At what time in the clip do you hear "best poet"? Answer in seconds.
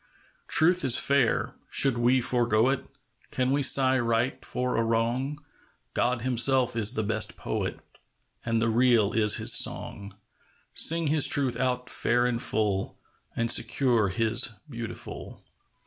7.03-7.79